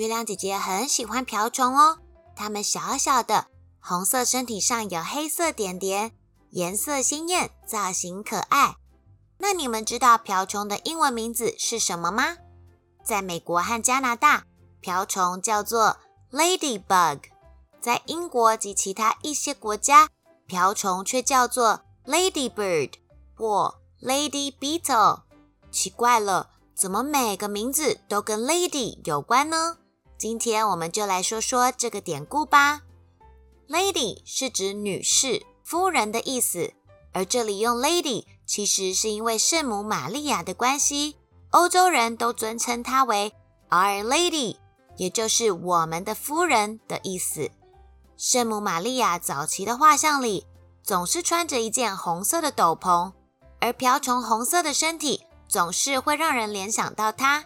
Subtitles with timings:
[0.00, 1.98] 月亮姐姐很喜欢瓢虫哦。
[2.34, 3.48] 它们小小的，
[3.80, 6.12] 红色身体上有黑色点点，
[6.52, 8.76] 颜色鲜艳，造型可爱。
[9.36, 12.38] 那你们知道瓢虫的英文名字是什么吗？
[13.04, 14.44] 在美国和加拿大，
[14.80, 15.98] 瓢虫叫做
[16.32, 17.18] ladybug；
[17.82, 20.08] 在英国及其他一些国家，
[20.46, 22.92] 瓢虫却叫做 ladybird
[23.36, 25.24] 或 lady beetle。
[25.70, 26.52] 奇怪了。
[26.72, 29.76] 怎么每个名字都跟 lady 有关呢？
[30.20, 32.82] 今天我们就来说说这个典故吧。
[33.70, 36.74] lady 是指女士、夫人的意思，
[37.14, 41.16] 而这里用 lady 其实是因为圣母玛利亚的关系，
[41.52, 43.32] 欧洲人都尊称她为
[43.70, 44.58] Our Lady，
[44.98, 47.50] 也就是我们的夫人的意思。
[48.18, 50.46] 圣母玛利亚早期的画像里
[50.82, 53.14] 总是穿着一件红色的斗篷，
[53.58, 55.22] 而瓢虫红色的身体。
[55.48, 57.44] 总是会让人联想到它，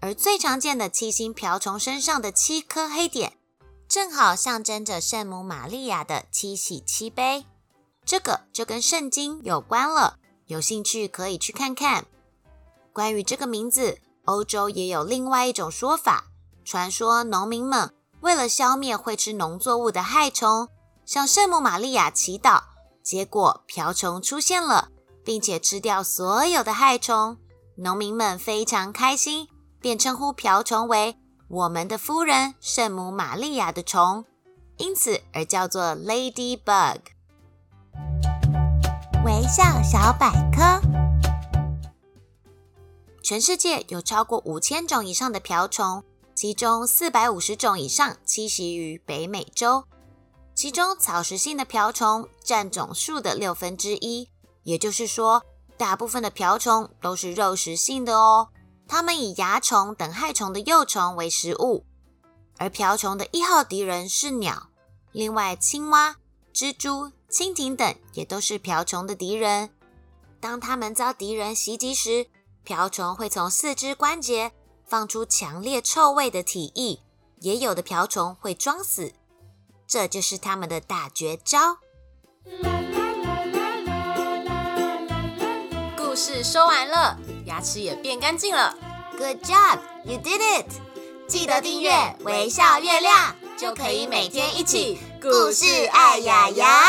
[0.00, 3.32] 而最常见的七星瓢虫身上的七颗黑点，
[3.88, 7.46] 正好象征着圣母玛利亚的七喜七悲。
[8.04, 12.06] 这个就跟圣经有关了，有兴趣可以去看看。
[12.92, 16.24] 关于这个名字，欧洲也有另外一种说法。
[16.64, 20.68] 传说农民们为了消灭会吃农作物的害虫，
[21.04, 22.62] 向圣母玛利亚祈祷，
[23.02, 24.90] 结果瓢虫出现了。
[25.24, 27.36] 并且吃掉所有的害虫，
[27.76, 29.46] 农民们非常开心，
[29.80, 31.16] 便称呼瓢虫为
[31.48, 34.24] 我们的夫人圣母玛利亚的虫，
[34.76, 36.98] 因此而叫做 Ladybug。
[39.24, 40.80] 微笑小百科：
[43.22, 46.02] 全世界有超过五千种以上的瓢虫，
[46.34, 49.84] 其中四百五十种以上栖息于北美洲，
[50.54, 54.28] 其中草食性的瓢虫占总数的六分之一。
[54.62, 55.42] 也就是说，
[55.76, 58.48] 大部分的瓢虫都是肉食性的哦。
[58.88, 61.84] 它们以蚜虫等害虫的幼虫为食物，
[62.56, 64.70] 而瓢虫的一号敌人是鸟。
[65.12, 66.16] 另外，青蛙、
[66.54, 69.70] 蜘蛛、蜻蜓等也都是瓢虫的敌人。
[70.40, 72.28] 当它们遭敌人袭击时，
[72.64, 74.52] 瓢虫会从四肢关节
[74.86, 77.00] 放出强烈臭味的体液，
[77.40, 79.12] 也有的瓢虫会装死，
[79.86, 81.78] 这就是它们的大绝招。
[85.96, 87.18] 故事说完了，
[87.58, 88.72] 牙齿也变干净了。
[89.18, 90.66] Good job, you did it！
[91.26, 96.87] 记得订阅微笑月亮，就可以每天一起故事爱牙牙。